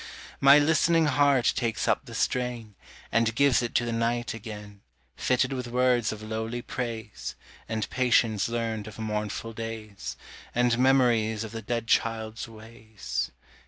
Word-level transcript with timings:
My 0.39 0.57
listening 0.57 1.05
heart 1.05 1.53
takes 1.55 1.87
up 1.87 2.05
the 2.05 2.15
strain, 2.15 2.73
And 3.11 3.35
gives 3.35 3.61
it 3.61 3.75
to 3.75 3.85
the 3.85 3.91
night 3.91 4.33
again, 4.33 4.81
Fitted 5.15 5.53
with 5.53 5.67
words 5.67 6.11
of 6.11 6.23
lowly 6.23 6.63
praise, 6.63 7.35
And 7.69 7.87
patience 7.91 8.49
learned 8.49 8.87
of 8.87 8.97
mournful 8.97 9.53
days, 9.53 10.17
And 10.55 10.79
memories 10.79 11.43
of 11.43 11.51
the 11.51 11.61
dead 11.61 11.85
child's 11.85 12.47
ways. 12.47 13.29